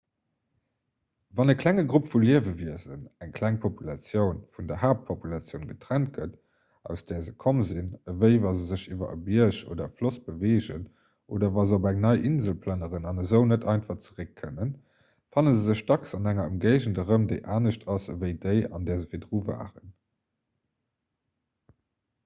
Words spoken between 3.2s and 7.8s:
eng kleng populatioun vun der haaptpopulatioun getrennt gëtt aus där se komm